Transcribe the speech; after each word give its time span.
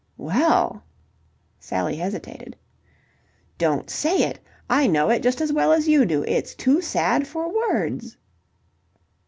"Well..." 0.17 0.81
Sally 1.59 1.95
hesitated. 1.97 2.55
"Don't 3.59 3.87
say 3.87 4.17
it! 4.23 4.39
I 4.67 4.87
know 4.87 5.11
it 5.11 5.21
just 5.21 5.41
as 5.41 5.53
well 5.53 5.71
as 5.71 5.87
you 5.87 6.05
do. 6.07 6.23
It's 6.27 6.55
too 6.55 6.81
sad 6.81 7.27
for 7.27 7.53
words." 7.69 8.17